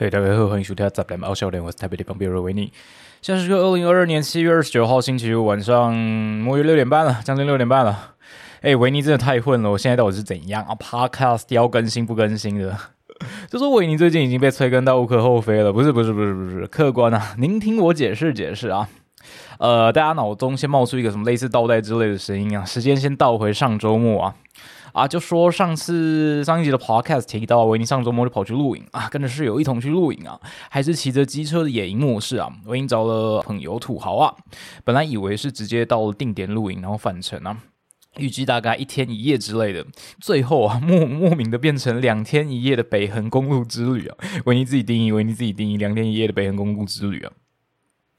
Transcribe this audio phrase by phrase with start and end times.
[0.00, 2.72] 嘿，大家好，欢迎收听《杂谈傲笑脸》，我是台北的方边瑞维尼。
[3.20, 8.14] 现在是二零二二年七月二十九号星期五晚上，摸约六点半了，将近六点半了。
[8.60, 12.78] 哎，维尼真的太混了，我现在到底是怎样啊？Podcast 要更新不更新的？
[13.50, 18.88] 就说维尼最近已经被催更到无可厚非了，不是不是不是不是，客观啊，您听我解释解释啊。
[19.58, 22.64] 呃，大家脑中先冒出一个什么类似倒带之类的声音啊？
[22.64, 24.36] 时间先倒回上周末啊。
[24.92, 30.38] 啊，就说上次上一集的 podcast 提到维尼上周末就跑去露营啊，跟着室友一同去露营啊，
[30.70, 32.50] 还是骑着机车的野营模式啊。
[32.66, 34.34] 维尼找了朋友土豪啊，
[34.84, 37.58] 本来以为是直接到了定点露营，然后返程啊，
[38.16, 39.84] 预计大概一天一夜之类的，
[40.20, 44.16] 最后啊莫莫名的变成两天一夜的北横公路之旅啊。
[44.46, 47.32] 维尼自己定义，维尼自己定义两天一夜的北横公路之旅啊。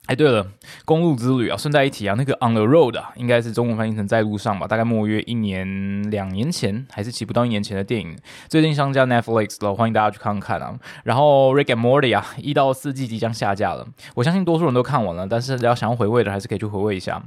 [0.09, 0.44] 哎，对了，
[0.86, 10.74] 公路之旅啊，顺带一提啊，那个 On the Road 啊，应该是中文翻译成在路上吧，大概莫约一年、两年前，还是起不到一年前的电影，最近上架 Netflix 了，欢迎大家去看看啊。
[11.04, 17.21] 然后 Rick and Morty 啊，一到四季即将下架了，我相信多数人都看完了，但是要想要回味的，还是可以去回味一下。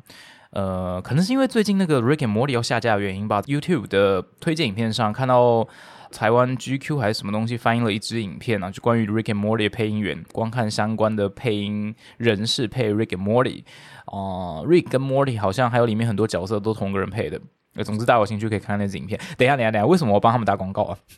[0.51, 5.69] 呃，可能是因为最近那个 Rick and Morty 要下架的原因吧，YouTube 的推荐影片上看到。
[6.13, 13.65] 台湾 GQ 还是什么东西翻译了一支影片啊，就关于 Rick and Morty 的配音员，光看相关的配音人士配 Rick and Morty，
[14.05, 17.41] 啊，Rick 跟 Morty 好像还有里面很多角色都同个人配的。
[17.75, 19.19] 呃，总之大家有兴趣可以看那支影片。
[19.39, 20.99] 等一下，等一下，等一下，为什么我帮他们打广告啊？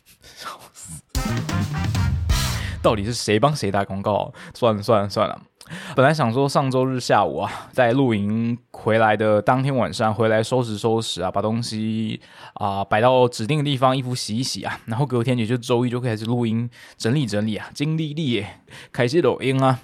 [2.81, 4.33] 到底是谁帮谁打广告？
[4.53, 5.41] 算了算了算了。
[5.95, 12.21] 本来想说上周日下午啊，在露营回来的当天晚上回来收拾收拾啊，把东西
[12.53, 19.79] 啊摆到指定的地方，衣服洗一洗啊， 然后隔天也就周一就开始录音整理整理啊，精力力耶，开始抖音啊，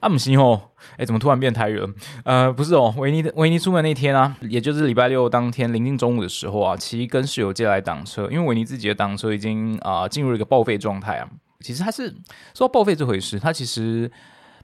[0.00, 1.88] 啊不行哦，哎怎么突然变台语了？
[2.24, 11.28] 呃不是哦，维尼维尼出门那天啊，也就是礼拜六当天临近中午的时候啊，其实跟室友借来挡车，因为维尼自己的挡车已经啊进入了一个报废状态啊。
[11.60, 12.14] 其实他是
[12.54, 14.10] 说报废这回事，他其实。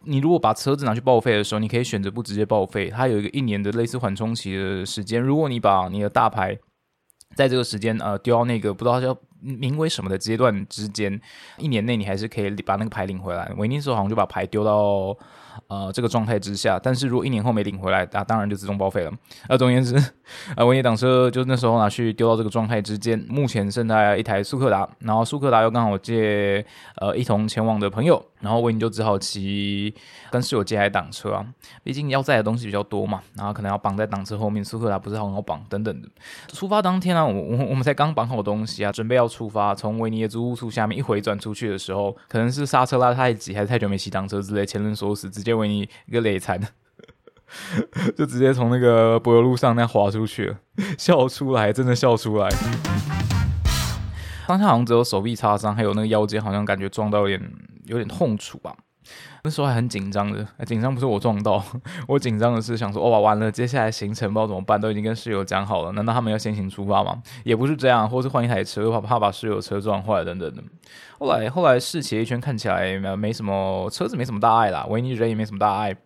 [0.04, 5.20] 你如果把车子拿去报废的时候，你可以选择不直接报废，它有一个一年的类似缓冲期的时间。
[5.20, 6.58] 如果你把你的大牌
[7.34, 11.20] 在这个时间呃丢到那个不知道叫名为什么的阶段之间，
[11.58, 13.52] 一年内你还是可以把那个牌领回来。
[13.56, 15.16] 威尼时候好像就把牌丢到。
[15.68, 19.12] 呃，这个状态之下，但是如果一年后没领回来，那当然就自动报废了。
[19.48, 19.94] 呃，总而言之，
[20.56, 23.18] 呃，维尼挡车就那时候拿去丢到这个状态之间。
[23.28, 26.64] 目前剩下一台苏克达，然后苏克达又刚好借
[26.96, 29.94] 呃一同前往的朋友，然后维尼就只好骑
[30.30, 31.46] 跟室友借来挡车啊。
[31.82, 36.08] 毕竟要载的东西比较多嘛，然后可能要绑在挡车后面，苏克达不是很好绑等等的。
[36.52, 45.41] 出发当天啊，我我我们才刚绑好东西啊，准备要出发，从维尼的租屋处下面一回转出去的时候，可能是刹车拉太急，还是太久没骑挡车之类，前轮锁死。
[45.42, 46.60] 直接为你一个累残，
[48.16, 50.56] 就直接从那个柏油路上那样滑出去了，
[50.96, 52.48] 笑出来，真的笑出来。
[54.46, 57.52] 当下好像只有手臂擦伤，还有那个腰间好像感觉撞到有点
[57.86, 58.72] 有点痛楚吧。
[59.44, 61.62] 那时候还很紧张的，紧张不是我撞到，
[62.06, 67.20] 我紧张的是想说，哇，完了，接下来行程不知道怎么办，都已经跟室友讲好了，难道他们要先行出发吗？
[67.44, 70.62] 也不是这样，或是换一台车，怕怕把室友车撞坏等等的。
[71.18, 75.96] 后来后来试骑一圈，看起来没没什么，车子没什么大碍啦，维尼人也没什么大碍。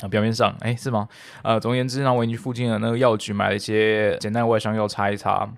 [0.00, 1.08] 啊，表面上，哎，是吗？
[1.42, 5.48] 呃，总而言之，然后我去附近的那个药局买了一些简单外伤药擦一擦，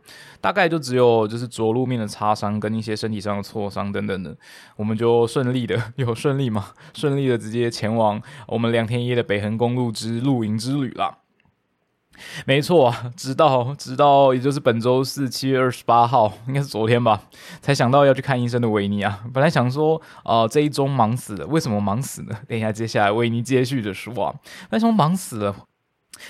[0.41, 4.37] 大概就只有就是着路面的擦伤跟一些身体上的挫伤等等的，
[4.77, 6.71] 我们就顺利的 有顺利吗？
[6.95, 11.19] 顺利的直接前往我们两天一夜的北横公路之露营之旅了。
[12.47, 17.21] 没错，直到直到也就是本周四七月二十八号，应该是昨天吧，
[17.61, 19.21] 才想到要去看医生的维尼啊。
[19.33, 22.37] 本来想说，呃，这一周忙死了，为什么忙死呢？
[22.47, 24.35] 等一下，接下来维尼接续的说啊，
[24.71, 25.57] 为什么忙死了？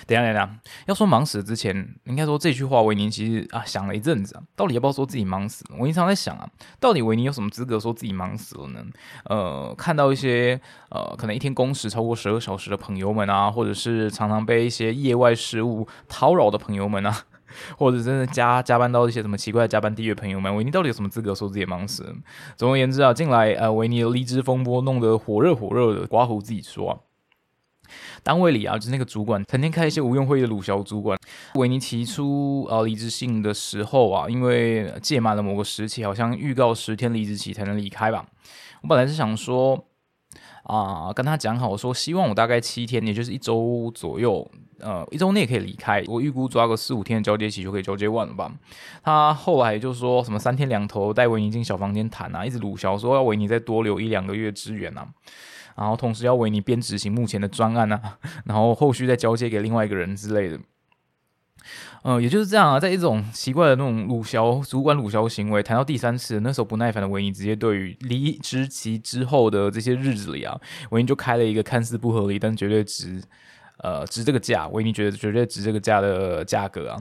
[0.06, 5.64] 等下，等下，要说忙死之前，应该说这句话，维尼其实啊想了一阵子啊，到底要不要说自己忙死？
[5.78, 6.48] 我经常在想啊，
[6.80, 8.82] 到底维尼有什么资格说自己忙死了呢？
[9.24, 10.60] 呃，看到一些
[10.90, 17.14] 呃，可能一天工时超过十二小时的朋友们啊，或者是常常被一些业外事务叨扰的朋友们啊，
[17.76, 22.14] 或者真的加加班到一些什么奇怪的加班地狱朋友们，维尼到底有什么资格说自己忙死？
[22.56, 27.04] 总而言之啊，近来呃，维尼的离职风波弄得火热火热的，刮胡自己说。
[28.22, 31.18] 单位里啊，就是那个主管，成天开一些无用会议的鲁小主管。
[31.54, 38.26] 维尼提出呃离职信的时候啊，因为届满了某个时期，好像预告十天离职期才能离开吧。
[38.82, 39.84] 我本来是想说
[40.64, 44.48] 啊，跟他讲好，我说希望我大概七天，也就是一周左右，
[44.78, 46.02] 呃，一周内可以离开。
[46.06, 48.52] 我预估抓个四五天的交接期就可以交接完了吧。
[49.02, 55.08] 他后来就说什么三天两头带维尼进小房间谈啊，一直鲁小说要维尼再多留一两个月支援啊。
[55.76, 60.58] 然后同时要为你边执行目前的专案啊， 然后后续再交接给另外一个人之类的。
[62.02, 70.60] 嗯，也就是这样啊，在一种奇怪的那种鲁小主管鲁小行为谈到第三次，那时候不耐烦的维尼直接对于离职期之后的这些日子里啊，
[70.90, 73.22] 维尼就开了一个看似不合理，但绝对值，
[73.78, 77.00] 呃，值这个价，维尼觉得绝对值这个价的价格啊，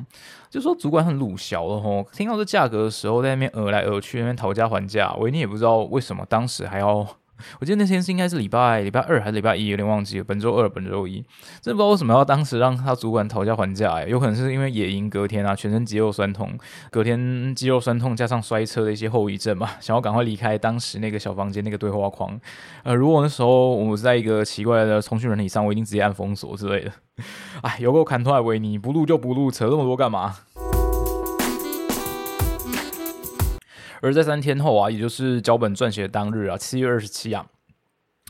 [0.52, 7.18] 就说主管很鲁小了吼，听到这价格的时候，在那边讹来讹去，那边讨价还价，维尼也不知道为什么当时还要。
[7.60, 10.24] 我记得那天是应该是礼拜礼拜二还是礼拜一，有点忘记了。
[10.24, 11.24] 本周二、本周一，
[11.62, 16.58] 真不知道为什么要当时让他主管讨价还价哎，有可能是因为野营隔天啊，全身肌肉酸痛，
[16.90, 22.40] 隔天肌肉酸痛加上摔车的一些后遗症嘛，想要赶快离开当时那个小房间那个对话框。
[22.84, 26.92] 呃，如果那时候我在一个奇怪的通讯软体上，我一定直接按封锁之类的。
[27.62, 30.36] 哎，有个砍断维尼，不录就不录，扯这么多干嘛？
[34.02, 37.46] 而在三天后啊，也就是脚本撰写当日啊，七月二十七啊，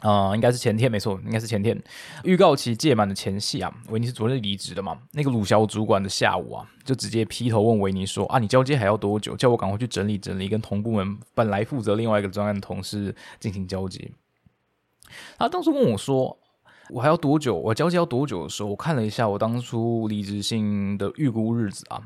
[0.02, 1.82] 啊，应该是前天，没错，应该是前天。
[2.24, 5.00] 预告期届满的前夕啊，维尼是昨日离职的嘛？
[5.14, 9.36] 那个鲁小主管的下午啊，就直接劈头问维尼说：“啊，你交接还要多久？
[9.36, 14.12] 叫我赶快去整理整理，跟同部门本来负责另外一个专案的同事进行交接。”
[15.40, 16.38] 他当时问我说
[16.90, 17.56] ：“我还要多久？
[17.56, 22.02] 我交接要多久？”的时候，我看了一下我当初离职信的预估日子啊。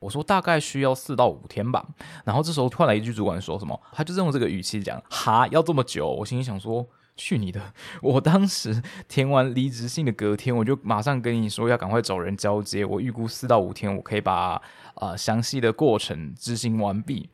[0.00, 1.86] 我说大概需要四到五天吧，
[2.24, 6.08] 然后这时候换来一句主管说什么，他就用这个语气讲，哈，要这么久？
[6.08, 7.60] 我心里想说，去你的！
[8.02, 14.60] 我当时填完离职信的隔天，我就马上跟你说要赶快找人交接，我预估四到五天，我可以把
[14.94, 17.30] 啊详细的过程执行完毕。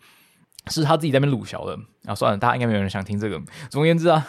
[0.68, 3.42] 是他自己在那边鲁小的啊，算了，大家应该没有人想听这个。
[3.68, 4.24] 总而言之啊，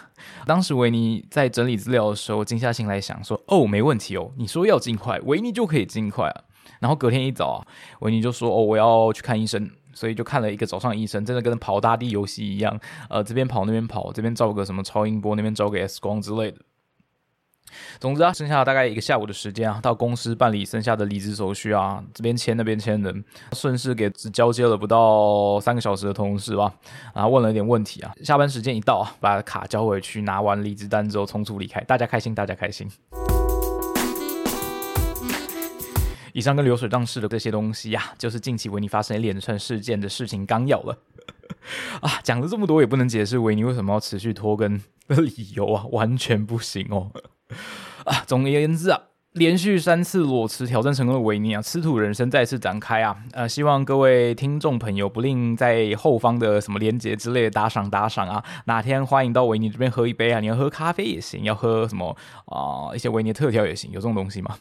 [0.47, 6.41] 当时维尼在整理资料的时候，静下心来想说，哦，没问题哦，你说要尽快，维尼就可以尽快啊。
[6.83, 7.65] 然后隔天一早，
[8.01, 12.80] 维尼就说：“哦，我要去看医生。”所以就看了一个早上医生，真的跟跑大地游戏一样，
[13.12, 16.57] 呃，这边跑那边跑，这边照个什么超音波，那边照个 X 光之类的。
[18.00, 23.13] 总之啊，剩下大概一个下午的时间啊，到公司办理剩下的离职手续啊，这边签那边签的，
[23.51, 26.74] 顺势给只交接了不到三个小时的同事吧，
[27.13, 28.12] 然后问了一点问题啊。
[28.24, 32.89] 下班时间一到啊，把卡交回去，拿完离职单之后，匆促离开，大家开心，大家开心。
[36.33, 40.97] 以上跟流水账似的这些东西呀，就是近期维尼发生一连串事件的事情纲要了。
[42.01, 47.12] 啊，讲了这么多也不能解释维尼为什么要持续拖更的理由啊，完全不行哦。
[48.03, 49.00] 啊，总而言之啊，
[49.33, 53.15] 连续三次裸辞挑战成功的维尼啊，吃土人生再次展开啊。
[53.31, 58.44] 呃，希望各位听众朋友不吝在后方的什么连结之类的打赏打赏啊。
[58.65, 64.57] 哪天欢迎到维尼这边喝一杯啊，你要喝咖啡也行，要喝什么啊一些维尼特调也行，有这种东西吗？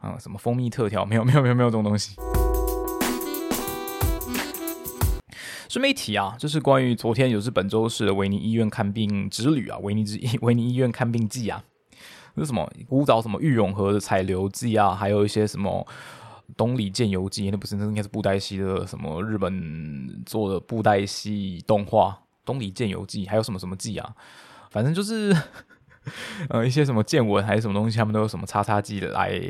[0.00, 1.04] 啊，什么蜂蜜特调？
[1.04, 2.14] 没有，没有，没有，没有这种东西。
[5.68, 11.64] 顺便一提啊，就是关于昨天有是本周市的维尼医院看病之旅啊，维尼之 维尼医院看病记啊，
[12.34, 15.86] 那什么古早什么玉永和的采流记啊，还有一些什么
[16.58, 24.14] 东里见游记，那不是那应该是布袋戏的什么日本做的布袋戏动画东里见游记，还有什么什么记啊，
[24.70, 25.34] 反正就是。
[26.48, 29.40] 呃，一些什么见闻还是什么东西，他们都有什么叉叉记来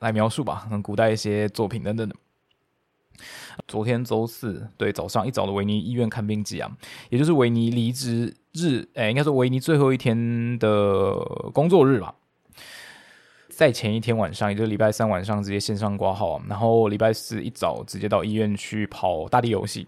[0.00, 2.14] 来描述吧，嗯，古代一些作品等等的。
[3.68, 6.76] 昨天周四，对早上一早的维尼医院看病记啊，
[7.10, 11.14] 也就是维尼离职日，哎，应该说维尼最后一天的
[11.52, 12.14] 工作日吧。
[13.48, 19.86] 在前一天晚上，也就是礼拜三晚上，直接线上挂号，然后礼拜四一早直接到医院去跑大地游戏。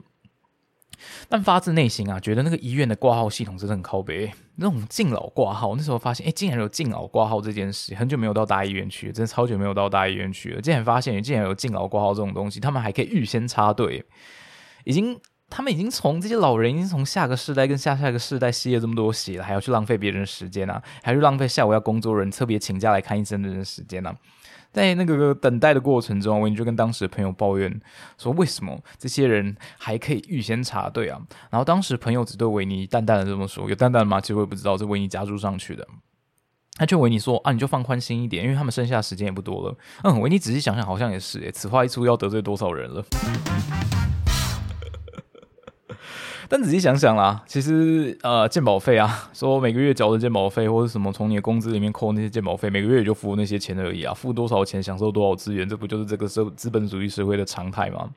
[1.29, 4.33] 但发自内心啊，觉得那个医院的挂号系统真的很靠背。
[4.57, 10.61] 那种敬老挂号，那时候发现，哎，竟然有敬老挂号这件事，很久没有到大医院去，真的超久没有到大医院去了。
[10.61, 14.03] 竟然发现，竟然有敬老挂号这种东西，他们还可以预先插队，
[14.85, 24.15] 已经，他们已经从这些老人，已经从下个世代跟下下个世代吸了这么多血了，还要去浪费别人的时间啊，还是浪费下午要工作人特别请假来看医生的人时间呢？
[24.77, 27.81] 在那个等待的过程中，维尼就跟当时的朋友抱怨
[28.19, 31.19] 说：“为什么这些人还可以预先查对啊？”
[31.49, 35.89] 然后当时朋友只对维尼淡淡的这么说：“有淡淡的吗？”其实我也不知道，这维尼加注上去的。
[36.75, 41.51] 他劝维尼说：“啊，你就放宽心一点，因为他们剩下的时间也不多了。”嗯，维尼仔细想想，好像也是。
[41.53, 43.03] 此话一出，要得罪多少人了？
[46.49, 58.11] 但仔细想想啦，其实呃，鉴保费啊， 说每个月缴的鉴保费或者什么，从你的工资里面扣那些鉴保费，每个月也就付那些钱而已啊，付多少钱享受多少资源，这不就是这个社资本主义社会的常态吗？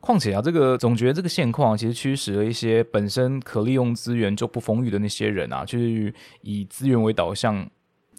[0.00, 7.68] 况且啊，这个总觉得这个现况其实驱使了一些本身可利用资源就不丰裕的那些人啊，去以资源为导向。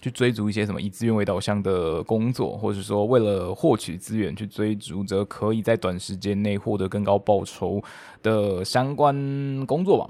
[0.01, 7.81] 去追逐一些什么以资源为导向的工作，或者说为了获取资源去追逐着可以在短时间内获得更高报酬
[8.23, 9.15] 的相关
[9.65, 10.09] 工作吧。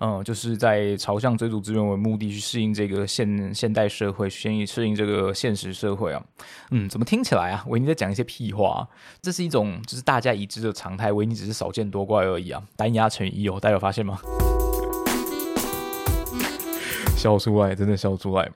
[0.00, 6.22] 嗯，就是在朝向追逐资源为目的去适应这个现现代社会，先以适应这个现实社会啊。
[6.72, 7.64] 嗯，怎么听起来啊？
[7.68, 8.86] 维尼在讲一些屁话，
[9.22, 12.62] 这是一种就是大家已知的常态，维尼只是少见多怪而已啊。
[12.76, 14.18] 单压成一哦，大家有发现吗？
[17.16, 18.50] 笑出来，真的笑出来。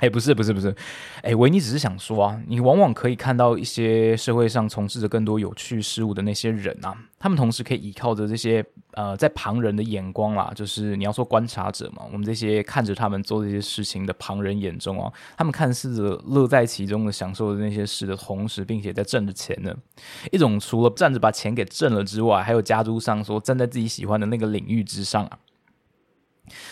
[0.00, 0.72] 哎，不是，不是，不是，
[1.22, 19.74] 哎，维尼只是想说啊，你往往可以看到一些社会上从事着更多有趣事物的那些人啊，他们同时可以依靠着这些呃，在旁人的眼光啦，就是你要说观察者嘛，我们这些看着他们做这些事情的旁人眼中啊，他们看似着乐在其中的享受着那些事的同时，并且在挣着钱呢，
[20.30, 25.38] 一种除了站着把钱给挣了之外，还有加诸上说站在自己喜欢的那个领域之上啊，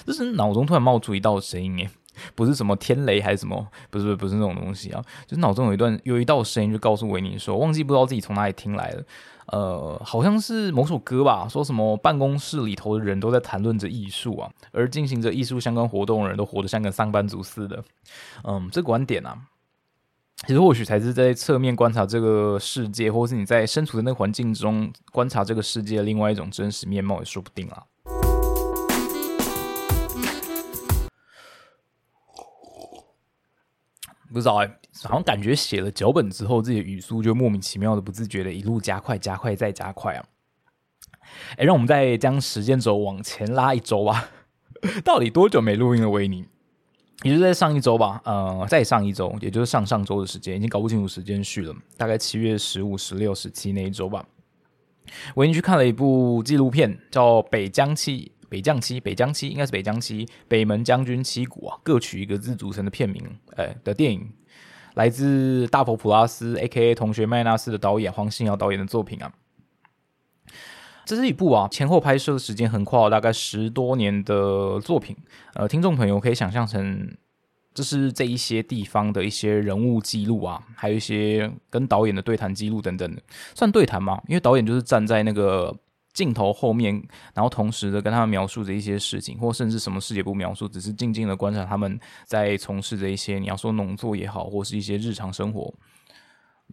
[0.06, 1.90] 就是脑中突然冒出一道声音，哎。
[2.34, 9.04] 不是什么天雷还是什么，不是不是那种东西啊，就是脑中有一段有一道声音就告诉维尼说，忘记不知道自己从哪里听来的，
[9.48, 17.84] 呃，好像是某首歌吧，说什么办公室里头的人都在谈论着艺术啊，而进行着艺术相关活动的人都活得像个上班族似的，
[18.44, 19.36] 嗯，这观点啊，
[20.46, 27.84] 其实或许才是在侧面观察这个世界，或是你在身处的那个环境中观察这个世界另外一种真实面貌也说不定啊。
[34.32, 34.68] 不知道哎，
[35.04, 40.24] 好像感觉写了脚本之后，自己的语速就莫名其妙的、不自觉的一路加快、加快再加快啊！
[41.56, 44.28] 哎，让我们再将时间轴往前拉一周吧。
[45.04, 46.10] 到底多久没录音了？
[46.10, 46.44] 维尼，
[47.22, 48.20] 也就在上一周吧。
[48.24, 51.74] 呃，再上一周，也就是上上周的时间，已经搞不清楚时间序了。
[51.96, 54.26] 大概七月十五、十六、十七那一周吧。
[55.36, 58.32] 维尼去看了一部纪录片，叫《北疆七》。
[58.48, 63.22] 北将七，北疆七应该是北疆七，北门将军七股啊，各取一个字组成的片名，
[63.56, 64.32] 哎的电影，
[64.94, 66.94] 来自大佛普拉斯 （A.K.A.
[66.94, 69.32] 同学麦纳斯）的导演黄信尧导演的作品啊。
[71.04, 75.16] 这是一部啊，前后拍摄的时间横跨了大概十多年的作品。
[75.54, 77.16] 呃，听众朋友可以想象成，
[77.74, 83.22] 这是这一些地方的一些人物记录啊，还有一些跟导演的对谈记录等等的，
[83.54, 84.20] 算对谈吗？
[84.28, 85.76] 因为导演就是站在那个。
[86.16, 86.94] 镜头后面，
[87.34, 95.74] 然后同时的跟他们描述着一些事情，或甚至什么事也不描述，只是静静的观察他们在从事着一些你要说农作也好，或是一些日常生活，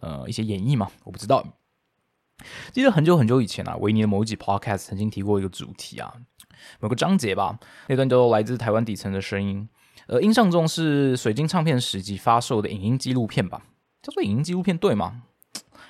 [0.00, 1.46] 呃，一些演绎嘛，我不知道。
[2.72, 6.14] 记得很久很久以前啊，维尼的某几 podcast 曾经提过一个主题啊，
[6.80, 7.58] 某个章节吧，
[7.88, 9.68] 那段叫做来自台湾底层的声音，
[10.06, 13.62] 呃，印象中是水晶唱片时期发售的影音纪录片吧，
[14.00, 15.24] 叫做影音纪录片对吗？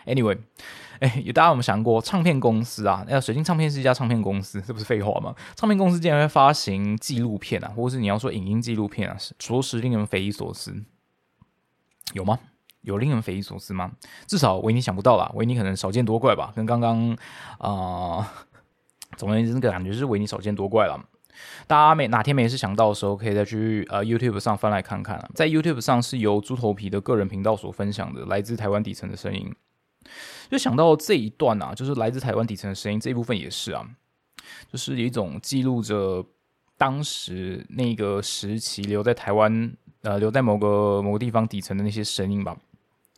[0.06, 0.38] ？Anyway。
[1.00, 5.34] 哎，有大家有没有想过，唱片公司啊，那水晶唱片是一家唱片公司，这不是废话吗？
[5.56, 10.72] 唱片公司竟然会发行纪录片啊，或者是你要说影音纪录片啊，着实令人匪夷所思。
[12.12, 12.38] 有吗？
[12.82, 13.90] 有令人匪夷所思吗？
[14.28, 17.18] 至少维尼想不到啦，维尼可能少见多怪吧，跟刚刚
[17.58, 18.32] 啊，
[19.16, 21.04] 总而言之，那个感觉是维尼少见多怪了。
[21.66, 29.52] 大家没哪天没事想到的时候，可以再去呃 YouTube 上翻来看看，在 YouTube 上是由猪头皮的个人频道所分享的，来自台湾底层的声音。
[30.50, 33.88] 就想到这一段啊，就是来自台湾底层的声音这一部分也是啊，
[34.70, 36.24] 就是一种记录着
[36.76, 39.72] 当时那个时期留在台湾
[40.02, 42.56] 呃留在某个某个地方底层的那些声音吧。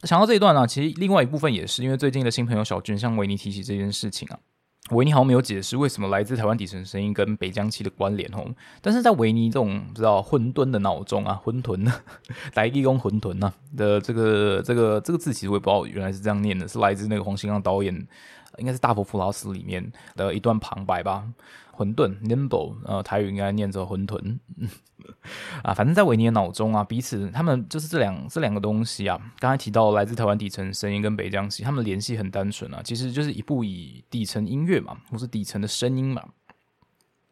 [0.02, 4.38] 想到这一段呢，其实另外一部分也是因为最近的新朋友小军向维尼提起这件事情啊。
[4.90, 8.46] 维尼好像没有解释为什么来自台湾底层声音跟北疆期的关联哦，
[8.80, 11.92] 但是在维尼这种不知道混沌的脑中啊，混沌呢，
[12.54, 17.92] 来地公混沌呢的这个这个这个字，其实我也不知道原来是这样念的，是来自那个黄兴刚导演，
[18.58, 21.24] 应该是《大佛普拉斯》里面的一段旁白吧。
[21.76, 24.38] 混沌 nimble，呃，台语应该念着混沌，
[25.62, 29.20] 啊，反正在维尼的脑中啊，彼此他们就是这两这两个东西啊。
[29.38, 36.24] 刚才提到来自台湾底层声音跟北疆西，他们联系很单纯啊，其实就是一部以底层音乐嘛，或是底层的声音嘛，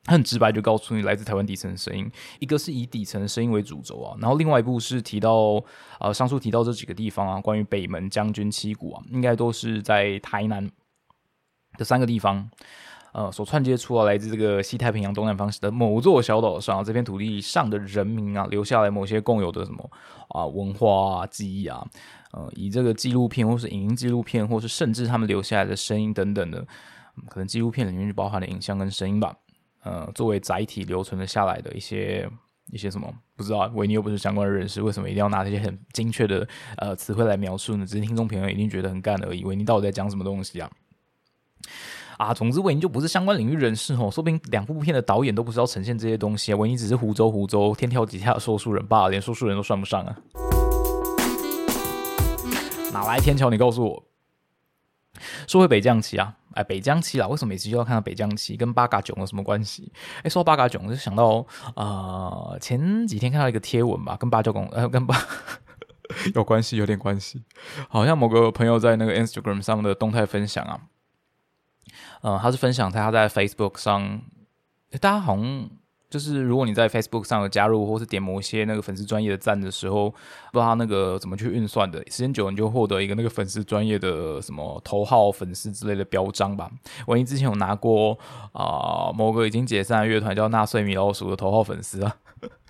[0.07, 2.11] 很直白就告诉你来自台湾底层的声音。
[2.39, 5.65] 一个是以底层的声音为主轴啊，然后另外一部是提到
[5.99, 10.71] 呃上述提到这几个地方啊，关于北门将军七股啊，应该都是在台南
[11.79, 12.51] 的三个地方。
[13.14, 19.88] 呃，所串接出来自这个西太平洋东南方的某座小岛上，这片土地上的人民啊，留下来某些共有的什么
[20.30, 21.87] 啊文化啊记忆啊，
[22.33, 26.66] 呃，以这个纪录片或是影音纪录片，或是甚至他们留下来的声音等等的，
[27.28, 29.33] 可能纪录片里面就包含了影像跟声音吧，
[29.85, 32.28] 呃，作为载体留存了下来的一些
[32.73, 37.87] 一些什么，不知道维尼又不是相关的人士，为什么一定要拿这些很精确的呃词汇来描述呢？
[37.87, 40.68] 只是听众朋友一定觉得很干而已，维尼到底在讲什么东西啊？
[42.18, 50.16] 啊，总之维尼就不是相关领域人士哦，说不定两部片的导演都不知道呈现这些东西啊，维尼只是湖州湖州天条底下的说书人罢了，连说书人都算不上啊。
[52.92, 53.50] 哪来天桥？
[53.50, 54.04] 你告诉我。
[55.47, 58.56] 说回北疆旗啊，哎，北疆旗啦，为什么每次就要看到北疆旗？
[58.56, 59.92] 跟八嘎囧有什么关系？
[60.23, 65.16] 哎，说到八嘎囧，就想到呃前几天看到一个贴文吧，跟八九公呃跟八
[66.35, 67.42] 有关系，有点关系。
[67.88, 70.80] 好像某个朋友在那个 Instagram 上的动态分享啊，
[72.23, 74.21] 呃，他是分享他在 Facebook 上，
[75.01, 75.69] 大家好像。
[76.11, 80.17] 就是如果你在 Facebook 上有加入，或是点某些那个粉丝专业的赞的时候，不
[80.53, 86.71] 知道他那个怎么去运算的，时间久你就获得一个那个粉丝专业的什么头号粉丝之类的标章吧。
[87.05, 88.17] 我因之前有拿过
[88.53, 92.17] 啊，某个已经解散乐团叫纳粹米老鼠的头号粉丝啊，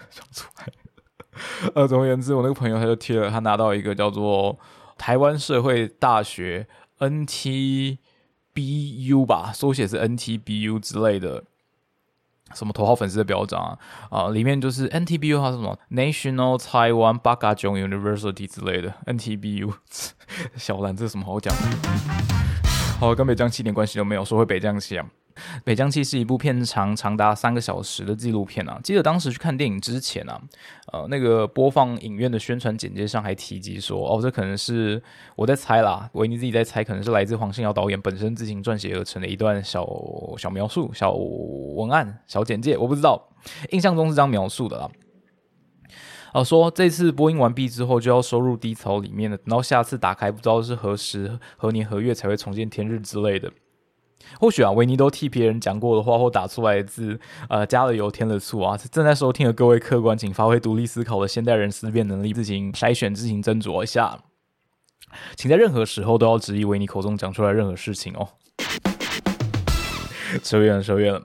[0.09, 0.73] 想出来。
[1.75, 4.59] 呃，总而言之，我那个朋友他就贴了，他拿到一个叫做
[4.97, 6.67] 台湾社会大学
[6.99, 7.99] NT
[8.55, 11.45] B U 吧，缩写是 NTBU 之类的。
[12.55, 13.79] 什么头号粉丝的表彰啊？
[14.11, 19.73] 啊，里面就是 NTBU 它是什么 National Taiwan Bagajong University 之类的 NTBU。
[20.57, 21.53] 小兰，这是什么好讲？
[23.01, 25.05] 好，跟北疆七点关系都没有，说回北疆七啊。
[25.65, 28.81] 北疆七是一部片长长达三个小时的纪录片啊！
[28.83, 30.41] 记得当时去看电影之前啊，
[30.93, 35.03] 呃，那个播放影院的宣传简介上还提及说，哦，这可能是
[35.37, 39.89] 我在猜啦，维尼自己在猜，可能是来自黄信尧导演本身自行撰写而成的一段小
[40.37, 43.31] 小描述、小文案、小简介，我不知道，
[43.71, 44.91] 印象中是这样描述的啦。
[46.33, 53.53] 啊，说这次播音完毕之后就要收入低槽里面了，等到下次打开，不知道是何时、何年何月才会重见天日之类的。
[54.41, 58.77] 或许啊，维尼都替别人讲过的话或打出来的字，呃，加了油添了醋啊。
[58.77, 64.19] 正在收听的各位客官，请发挥独立思考的现代人思辨能力，自行筛选、自行斟酌一下。
[65.37, 68.29] 请在任何时候都要质疑维尼口中讲出来任何事情哦。
[70.43, 71.23] 收远了，收远了。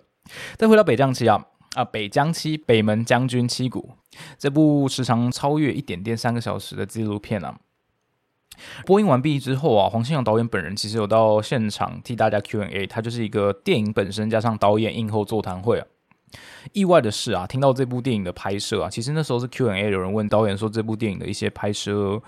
[0.56, 3.94] 再回到北疆七啊啊，北疆七北门将军七股
[4.38, 7.58] 这部时长超越一点点三个小时的纪录片啊。
[8.86, 15.86] 播音完毕之后啊，黄信尧导演本人其实有到现场替大家 Q&A，他就是一个电影本身加上导演映后座谈会啊。
[16.74, 22.22] 意外的是啊，听到这部电影的拍摄啊，其实那时候是 Q&A，有人问导演说这部电影的一些拍摄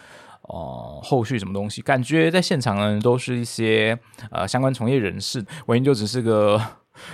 [0.44, 3.98] 呃后续什么东西，感觉在现场的人都是一些
[4.32, 6.60] 呃相关从业人士，维尼就只是个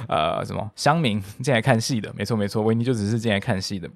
[0.08, 3.89] 呃什么乡民进来看戏的，没错没错，维尼就只是进来看戏的。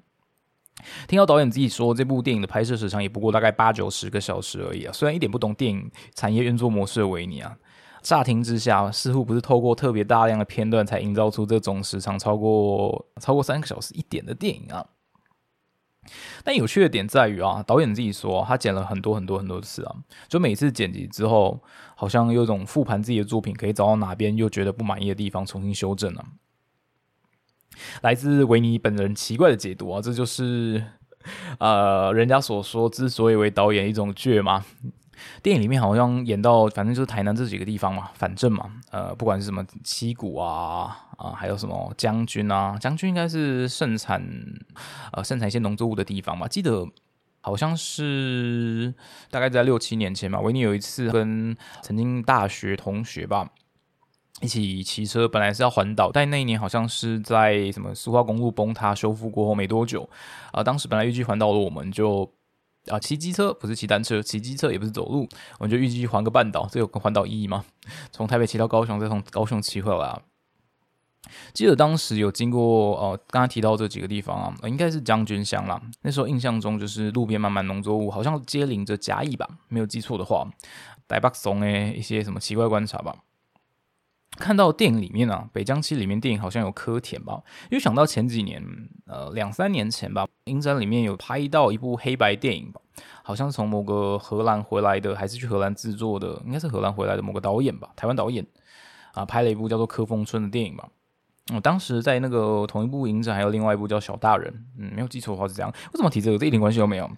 [1.06, 4.92] 听到导演自己说，这部电影的拍摄时长也不过大概八九十个小时而已啊。
[4.92, 7.56] 虽然一点不懂电影产业运作模式的维尼啊，
[8.02, 14.84] 乍听之下似乎不是透过特别大量的片段才营造出这种时长超过超过三个小时一点的电影啊。
[16.42, 19.94] 但有趣的点在于啊，导演自己说他剪了很多很多很多次啊，
[20.26, 21.62] 就每次剪辑之后，
[21.94, 26.24] 好像有种复盘自己的作品，可以找到哪边又觉得不满意的地方，重新修正啊。
[28.02, 30.82] 来自维尼本人奇怪的解读啊，这就是
[31.58, 34.64] 呃人家所说之所以为导演一种倔嘛。
[35.40, 44.20] 电影里面好像演到反正就是台南这几个地方嘛，反正嘛，呃不管是什么七股啊啊，还有什么将军啊，将军应该是盛产
[45.12, 46.48] 呃盛产一些农作物的地方嘛。
[46.48, 46.84] 记得
[47.40, 48.92] 好像是
[49.30, 53.48] 大概在六七年前嘛，维尼有一次跟曾经大学同学吧。
[54.42, 60.08] 一起骑车，本来是要环岛，但那一年好像是在什么苏花公路崩塌修复过后没多久
[60.50, 60.64] 啊。
[60.64, 62.28] 当时本来预计环岛的，我们就
[62.88, 65.28] 啊骑机车，不是骑单车，骑机车也不是走路，
[65.60, 67.64] 我们就预计环个半岛，这有个环岛意义吗？
[68.10, 70.20] 从台北骑到高雄，再从高雄骑回来。
[71.54, 75.80] 记得当时有经过哦，刚刚提到这几个地方啊，应该是将军乡啦。
[76.02, 80.44] 那时候印象中就是路边满满农作物，好像接邻着甲乙吧，没有记错的话，
[81.06, 83.14] 台北松诶一些什么奇怪观察吧。
[84.38, 87.42] 看到电影里面啊，北疆七里面电影好像有柯田吧？
[87.70, 88.62] 因为想到前几年，
[89.06, 92.80] 呃，两三年前吧，影展里面有拍到一部黑白电影吧，
[93.22, 98.44] 好像是从某个荷兰回来的，还是去荷兰制作的，应该是荷兰回来的某个导演吧，台湾导演
[99.12, 100.88] 啊，拍了一部叫做《柯风村》的电影吧。
[101.54, 105.70] 我当时在那个同一部影展，还有另外一部叫《小大人》，嗯，没有记错的话是这样。
[105.92, 106.38] 为什么提这个？
[106.38, 107.10] 这一点关系都没有。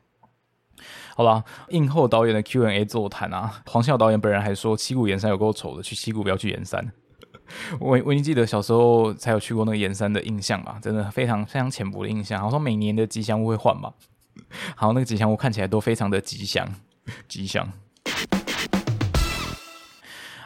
[1.15, 6.93] 好了，映后导演的 Q&A 座谈啊，黄孝导演本人还说七谷岩山有够丑的，去七谷不要去岩山。
[7.81, 12.41] 我我已经记得小时候才有去过那个岩山的印象吧，真的非常非常浅薄的印象。
[12.41, 13.93] 好像每年的吉祥物会换吧，
[14.75, 16.69] 好，那个吉祥物看起来都非常的吉祥，
[17.29, 17.69] 吉祥。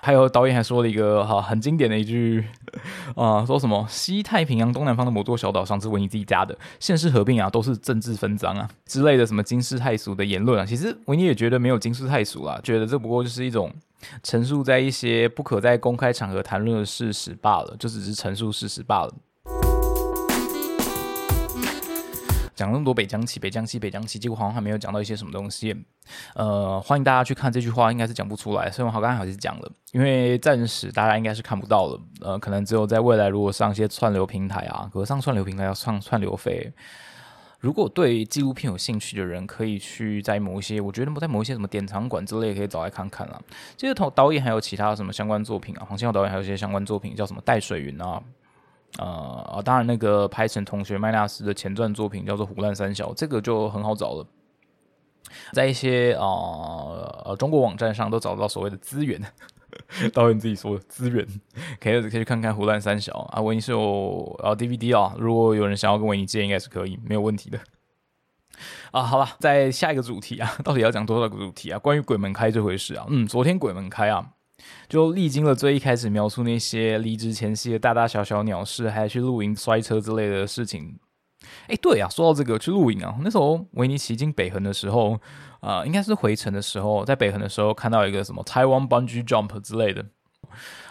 [0.00, 2.42] 还有导演还说了一个哈很经典的一句
[3.14, 13.70] 啊，说什么西太平洋东南方的某座小岛上是维尼自己家的，现实合并啊都是政治分赃啊之类的什么惊世骇俗的言论啊，其实维尼也觉得没有惊世骇俗啊，觉得这不过就是一种
[14.22, 19.14] 陈述在一些不可在公开场合谈论的事实罢了，就只是陈述事实罢了。
[22.54, 25.76] 讲那么多北疆西、北疆西、北疆西，结果好像还没有讲到一些什么东西。
[26.34, 28.68] 呃，欢迎大家去看这句话，应该是讲不出来。
[28.68, 32.00] 所以我好刚好是讲了，因为暂时大家应该是看不到了。
[32.20, 36.72] 呃，可能只有在未来，如果上一些串流平台啊，可上串流平台要上串流费。
[37.60, 43.40] 如果对纪录片有兴趣的人，可以去在某一些，我觉得在某一些什么典藏馆之类，可以找来看看啦。
[43.76, 45.84] 这个导导演还有其他什么相关作品啊？
[45.84, 48.22] 黄信尧导演还有一些相关作品，叫什么《带水云》啊？
[48.98, 54.26] 呃，当然那个拍成同学麦纳斯的前传作品叫做《虎烂三小》，这个就很好找了，
[55.52, 59.20] 在一些啊中国网站上都找到所谓的资源。
[60.12, 61.26] 导演自己说资源，
[61.80, 67.58] 可以可以去看看《胡乱三小》啊，维尼是有啊 DVD 啊，如果有人想要跟维尼借，应该是可以，没有问题的。
[68.90, 71.78] 啊，好了，在下一个主题啊，到底要讲多少个主题啊？
[71.78, 74.30] 关于鬼门开这回事啊，嗯，昨天鬼门开啊，
[74.88, 80.98] 就历经了最一开始描述那些离职前夕的大大小小鸟事，还去露营摔车之类的事情。
[81.66, 85.18] 哎，对啊，说到这个去露营啊，那时候维尼奇进北横的时候。
[85.60, 90.06] 啊，应该是回程的时候，在北横的时候看到一个什么台湾 bungee jump 之类的，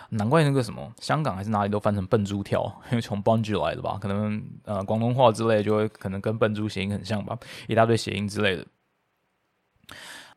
[0.10, 3.98] 难怪那个什么香港还是哪里都翻成笨猪跳，因为从 bungee 来的吧？
[4.02, 7.40] 可能呃广东话之类就会可能跟笨猪谐音很像吧，
[7.70, 8.66] 一大堆谐音之类的。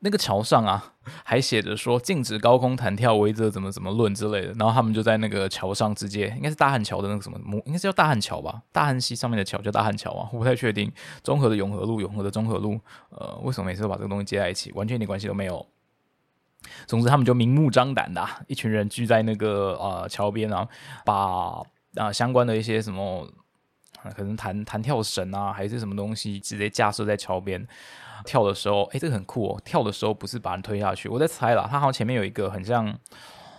[0.03, 4.53] 那个桥上啊，还写着说禁止高空弹跳，违则怎么怎么论之类的。
[4.53, 8.63] 然后他们就在那个桥上直接，应该是大汉桥的那个什么，应该是叫大汉桥吧？
[8.71, 10.91] 大汉溪上面的桥叫大汉桥啊，我不太确定。
[11.23, 14.71] 中和的永和路，永和的中和路，呃，为什么每次都把这个东西接在一起？
[14.73, 15.65] 完全一点关系都没有。
[16.85, 20.67] 总之，他们就明目张胆的，一群人聚在那个呃桥边啊，
[21.05, 21.61] 把
[21.95, 23.27] 啊相关的一些什么，
[24.15, 27.67] 可能弹弹跳绳啊，还是什么东西，直接架设在桥边。
[28.23, 29.61] 跳的时候，哎，这个很酷哦！
[29.65, 32.85] 跳的时候不是把人推下去，我在猜啦，他好像前面有一个很像，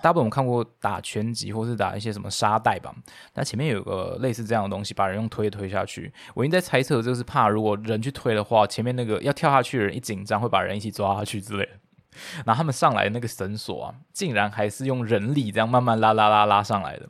[0.00, 2.94] 大部分我们看过打拳击或是打一些什么沙袋吧，
[3.34, 6.12] 那前面有个类似这样的东西，把人用推推下去。
[6.34, 11.72] 我应该猜测，就是怕如果人去推的话，前面那个要跳下去的人一紧张，会把人一起抓下去之类的。
[12.44, 17.08] 然后他们上来那个绳索啊，竟然还是用人力这样慢慢拉拉拉拉上来的。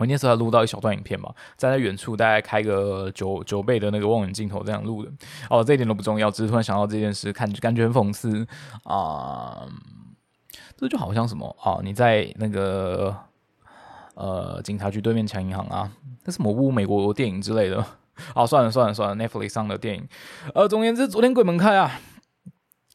[0.00, 5.12] 我那时候还录到一小段影片嘛，站在远处大概开个九九倍的那个望远镜头这样录的。
[5.50, 8.46] 哦，这一点都不重要，只是突然想到这件事，看感觉很讽刺
[8.84, 9.68] 啊。
[10.78, 11.78] 这就好像什么啊？
[11.84, 13.14] 你在那个
[14.14, 15.92] 呃警察局对面抢银行啊？
[16.24, 17.84] 那什么部美国电影之类的？
[18.34, 20.08] 哦，算了算了算了，Netflix 上的电影。
[20.54, 22.00] 呃，总而言之，昨天鬼门开啊。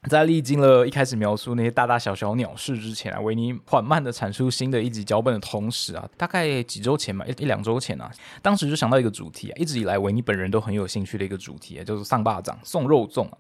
[0.08, 13.38] 在历经了一开始描述那些大大小小鸟事之前啊，维尼缓慢的产出新的一集脚本的同时啊，大概几周前嘛，一一两周前啊，当时就想到一个主题啊，一直以来维尼本人都很有兴趣的一个主题啊，就是上霸掌送肉粽啊。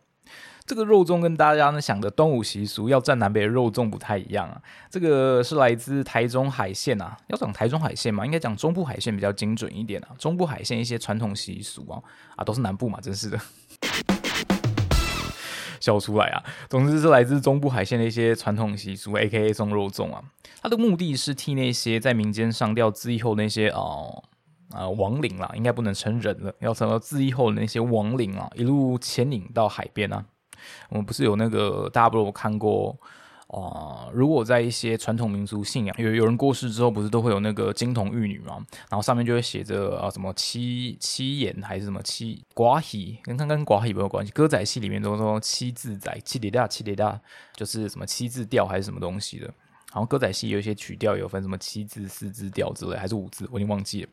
[0.67, 12.01] 这个肉粽跟大家呢想的端午习俗要占南北的肉粽不太一样啊，这个是来自台中海线啊，要讲台中海线嘛，应该讲中部海线比较精准一点啊，中部海线一些传统习俗啊，
[12.35, 13.39] 啊都是南部嘛，真是的。
[15.85, 16.43] 笑出来啊！
[16.67, 19.53] 总之是来自中部海线的一些传统习俗，A.K.A.
[19.53, 20.19] 送肉粽啊。
[20.59, 24.23] 它的目的是替那些在民间上吊自缢后那些哦
[24.71, 30.25] 啊亡灵啦，应该不能成人了，要成了自缢后的那些亡灵啊，一路牵引到海边啊。
[30.89, 32.97] 我们不是有那个大家不是有看过？
[33.55, 38.57] 啊，如果在一些传统民俗信仰，有有人过世之后，不是都会有那个金童玉女嘛？
[38.89, 44.31] 然后上面就会写着啊，什么七七言还是什么七寡喜，跟刚刚寡喜没有关系。
[44.33, 47.17] 歌仔戏里面都说七字仔，七里大七里大，
[47.55, 49.45] 就是什么七字调还是什么东西的。
[49.93, 54.09] 然后歌仔戏有一些曲调有分什么七字、四字调之类，还是五字，我已经忘记了。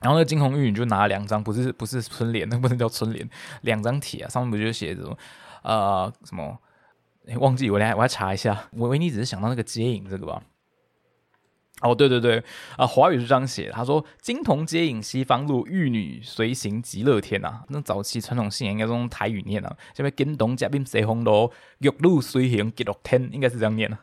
[0.00, 3.28] 然后那金童玉女就拿了两张，不是不是春联，那不能叫春联，
[3.60, 5.14] 两张帖啊，上面不就写着
[5.62, 6.58] 呃什么？
[7.38, 8.68] 忘记我来，我要查一下。
[8.72, 10.42] 我维尼只是想到那个接引这个吧。
[11.80, 12.42] 哦，对对对，
[12.76, 17.64] 啊，华语是这样写，他说“金童接引西方路，玉女随行极乐天”啊。
[17.70, 23.98] 那早期传统信仰应该用台语念啊，下面“金童接引西方路，玉女随行极乐天”，应该是这样念的。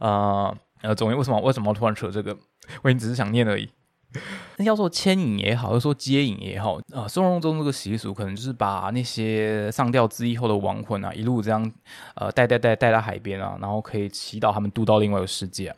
[0.00, 2.36] 啊，呃，总为为什么为什么突然扯这个？
[2.82, 3.68] 维尼只是想念而已。
[4.58, 11.72] 那要说牵引也好，要说接引也好，啊，送肉粽这个习俗，可能就是把那些上吊自缢后的亡魂啊，一路这样，
[12.16, 15.72] 呃，带带带带到海边啊，然后可以祈祷他们渡到另外一个世界。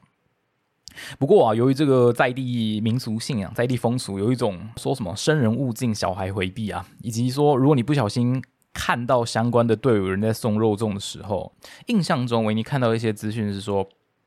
[1.18, 8.42] 不过啊，由于这个在地民俗信仰、在地风俗，有一种说什么生人勿近，小孩回避啊，以及说如果你不小心
[8.72, 11.52] 看到相关的队伍人在送肉粽的时候，
[11.88, 13.86] 印象中维尼看到一些资讯是说。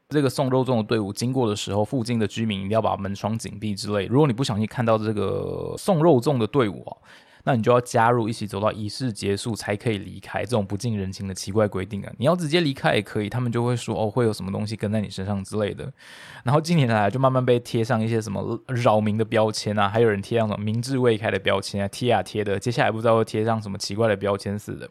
[0.09, 4.05] 这个送肉粽的队伍经过的时候，附近的居民一定要把门窗紧闭之类。
[4.05, 6.97] 如果你不小心看到这个送肉粽的队伍啊，
[7.43, 12.11] 那你就要加入一起走到仪式结束才可以离开，这种不近人情的奇怪规定啊！
[12.17, 15.91] 你要直接离开也可以，他们就会说哦，会有什么东西跟在你身上之类的。
[16.43, 24.89] 然后近年来就慢慢被贴上一些什么扰民的标签啊，还有人贴那种明智未开的标签啊，贴啊贴的，接下来不知道会贴上什么奇怪的标签似的。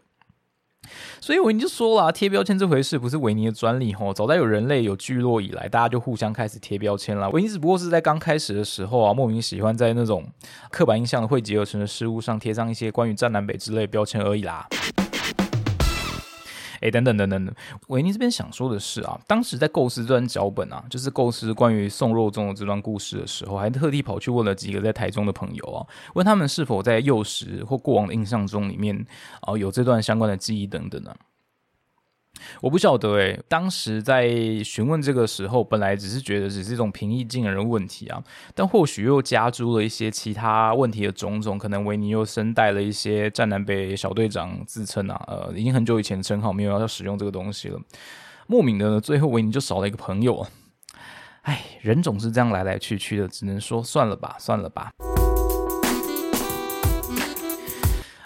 [1.20, 7.30] 所以维尼就说了，贴标签这回事不是维尼的专利吼，早在有人类有聚落以来，大家就互相开始贴标签了。
[7.30, 10.24] 维尼只不过是在刚开始的时候啊，莫名喜欢在那种
[10.70, 14.66] 刻板印象的汇集而成的事物上贴上一些关于战南北之类标签而已啦。
[16.84, 17.54] 哎，等等等等等，
[17.88, 28.94] 维尼这边想说的是啊，当时在构思这段脚本啊，就是构思关于送肉粽的这段故事的时候，还特地跑去问了几个在台中的朋友啊，问他们是否在幼时或过往的印象中里面
[29.40, 31.14] 啊有这段相关的记忆等等呢？
[32.60, 34.28] 我不晓得诶，当时在
[34.64, 38.22] 询问这个时候，本来只是觉得只是一种平易近人问题啊，
[38.54, 47.80] 但或许又加诸了一些其他问题的种种，可能维尼又身带了一些战南北小队长自称啊，呃，已经很久以前称号，没有要使用这个东西了。
[48.46, 50.48] 莫名的呢，最后维尼就少了一个朋友啊。
[51.42, 54.90] 哎，人总是这样来来去去的，只能说算了吧，算了吧。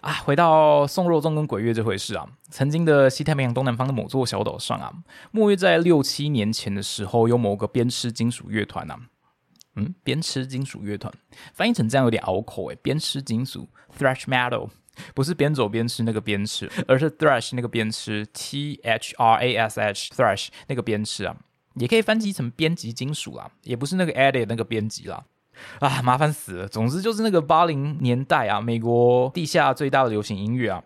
[0.00, 4.92] 啊，回到宋若宗跟鬼月这回事啊，曾经的西太平洋东南方的某座小岛上啊，
[5.32, 8.98] 莫约在六七年前的时候，有某个边吃金属乐团啊，
[9.74, 11.12] 嗯，边吃金属乐团
[11.52, 14.68] 翻译成这样有点拗口诶，边吃金属 （thrash metal）
[15.14, 21.37] 不是边走边吃那个边吃，而是 thrash 那个边吃 （t h r a s h thrash 那个边吃啊），
[21.74, 25.24] 也可以翻译成编辑金属啊，也不是那个 edit 那个编辑啦。
[25.81, 26.68] 啊，麻烦死了！
[26.68, 30.83] 总之就是那个八零年代啊，美国地下最大的流行音乐啊，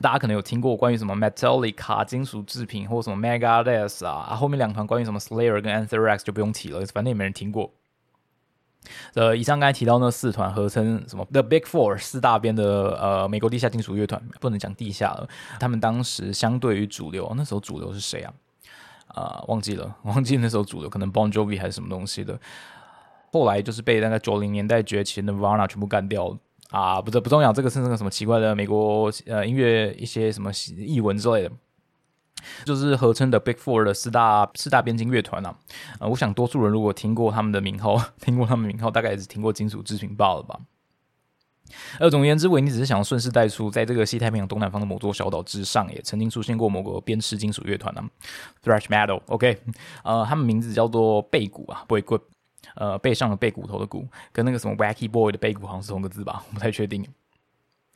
[0.00, 7.70] 大家可能有听过关于什么 Metallica 金属制品，或什么 Megadeth 啊，啊，后面两团关于什么 Slayer 跟 Anthrax 就不用提了，反正也没人听过。
[9.14, 15.26] 呃，以上刚才提到那四团合称什么 The Big Four 四大边的呃美国地下金属乐团，不能讲地下了，
[15.58, 18.34] 他们当时相对于主流，那时候主流是谁啊？
[19.08, 22.38] 啊，忘记了， 忘记那时候主流可能 Bon Jovi 还是什么东西的。
[23.34, 26.38] 后来就是被那个九零年代崛起的 Nirvana 全部干掉了
[26.70, 27.02] 啊！
[27.02, 31.50] 不，不重要，这个是那个什么奇怪的美国呃音乐一些什么译文之类的，
[32.64, 35.52] 就是合称的 Big Four 的四大四大边境乐团啊。
[35.98, 40.60] 呃，我想多数人如果听过他们的名号， 听过他们名号，大概也是听过金属制品报了吧。
[41.98, 48.04] 而总而言之，维尼只是想要顺势带出，在这个西太平洋东南方的某座小岛之上，也曾经出现过某个边吃金属乐团呢
[48.62, 49.20] ，Thrash Metal。
[49.26, 49.58] OK，
[50.04, 52.22] 呃，他们名字叫做背骨啊，Boy Good。
[52.76, 56.42] 呃，背上的背骨头的骨，跟那个什么 Wacky Boy 的背骨好像是同个字吧？
[56.48, 57.06] 我不太确定。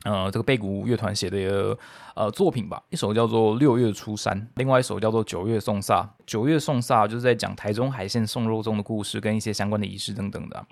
[0.05, 1.77] 呃，这个背骨乐团写的一个
[2.15, 6.03] 呃作品吧，一首叫做《六月初三》，另外一首叫做《九月送煞》。
[6.25, 10.65] 九月送煞就是在讲台中海线送肉粽的故事，跟一些相关的仪式等等的。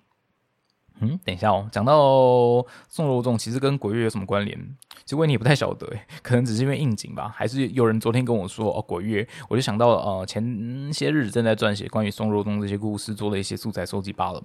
[0.99, 4.57] 嗯，等一下哦，讲到宋肉粽，其实跟鬼月有什么关联？
[5.05, 5.87] 其实我也不太晓得，
[6.21, 14.43] 可能只是因为应景吧，还是有人昨天跟我说哦鬼月，我就想到呃前些日子正在撰写关于宋肉粽这些故事，做了一些素材收集罢了。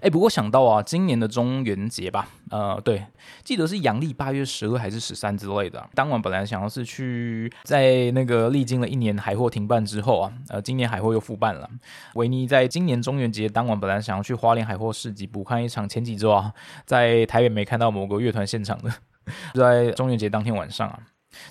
[0.00, 3.04] 哎，不过想到啊，今年的中元节吧，呃，对，
[3.44, 5.88] 记得是阳历八月十二还是十三之类的。
[5.94, 11.68] 当晚本来想要是去，在那个历经了一年海货停办之后啊，呃，今年海货又复办了。
[12.14, 16.52] 维尼在今年中元节当晚本来想要去花莲海货市集补看一场前几周啊，
[16.84, 18.92] 在台北没看到某个乐团现场的，
[19.54, 20.98] 在中元节当天晚上啊。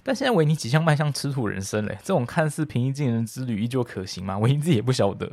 [0.01, 4.37] 但现在维尼即将迈向吃土人生嘞，这种看似平易近人之旅依旧可行吗？
[4.39, 5.31] 维尼自己也不晓得。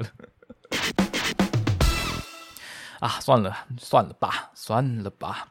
[3.03, 5.49] 啊，算了算了吧，算了吧。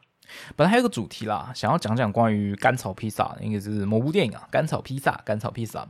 [0.56, 4.48] 本来还有个主题啦，想要讲讲关于甘草披萨，应该是某部电影啊。
[4.50, 5.86] 甘草披萨，甘草披萨。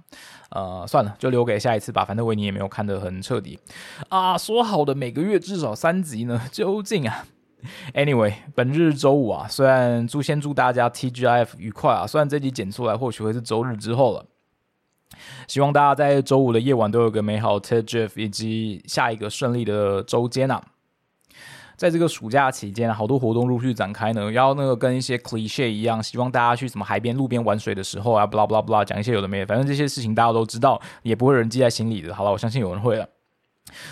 [0.51, 2.05] 呃，算了，就留给下一次吧。
[2.05, 3.57] 反正维尼也没有看得很彻底
[4.09, 4.37] 啊。
[4.37, 6.42] 说好的每个月至少三集呢？
[6.51, 7.25] 究竟啊
[7.94, 12.05] ？Anyway，本日周五啊，虽然祝先祝大家 TGIF 愉快啊。
[12.05, 14.27] 虽然这集剪出来或许会是周日之后了，
[15.46, 20.61] 希望大家在周五的夜晚都有个美好 TGIF 以及下一个顺利的周间啊。
[21.76, 24.30] 在这个暑假期间，好多活动陆续展开呢。
[24.32, 32.14] 要那个跟一些 cliche 一样，希望大家去什么海边、路边玩水的时候啊，blah blah blah，讲一些有的没的，反正这些事情大家都知道，也不会人记在心里的。
[32.14, 33.08] 好了，我相信有人会了。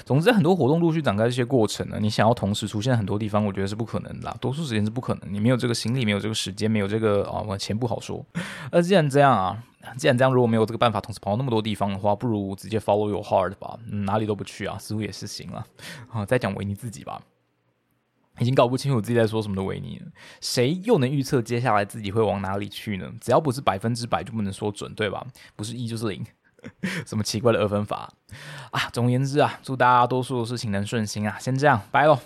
[0.04, 5.32] 总之，很多活动陆续展开这些过程呢，你想要同时出现很多地方，我觉得是不可能的，多数时间是不可能。
[5.32, 8.24] 你没有这个心力，没有这个时间，没有这个啊，我钱不好说。
[8.72, 9.56] 那既然这样啊，
[9.96, 15.64] 既然这样，如果没有这个办法同时跑那么多地方的话，不如直接 follow your heart 吧，哪里都不去啊，似乎也是行了。
[16.12, 17.20] 啊，再讲维尼自己吧。
[18.40, 20.06] 已经搞不清楚自己在说什么的维尼了，
[20.40, 23.08] 谁又能预测接下来自己会往哪里去呢？
[23.20, 25.24] 只要不是百分之百，就不能说准，对吧？
[25.54, 26.24] 不是一就是零，
[27.06, 28.12] 什么奇怪的二分法
[28.72, 28.88] 啊！
[28.92, 31.38] 总而言之啊，祝大家多数的事情能顺心啊！
[31.38, 32.18] 先这样，拜喽。